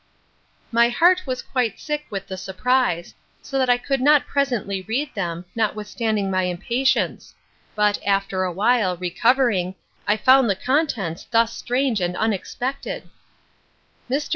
My 0.71 0.89
heart 0.89 1.27
was 1.27 1.43
quite 1.43 1.79
sick 1.79 2.07
with 2.09 2.25
the 2.25 2.35
surprise, 2.35 3.13
so 3.43 3.59
that 3.59 3.69
I 3.69 3.77
could 3.77 4.01
not 4.01 4.25
presently 4.25 4.81
read 4.81 5.13
them, 5.13 5.45
notwithstanding 5.55 6.31
my 6.31 6.41
impatience; 6.41 7.35
but, 7.75 7.99
after 8.03 8.43
a 8.43 8.51
while, 8.51 8.97
recovering, 8.97 9.75
I 10.07 10.17
found 10.17 10.49
the 10.49 10.55
contents 10.55 11.25
thus 11.29 11.53
strange 11.55 12.01
and 12.01 12.17
unexpected: 12.17 13.11
'MR. 14.09 14.29